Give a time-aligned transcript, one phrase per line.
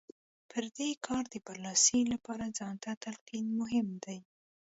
[0.49, 4.19] پر دې کار د برلاسۍ لپاره ځان ته تلقين مهم دی.